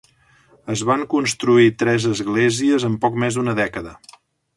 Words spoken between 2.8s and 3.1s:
en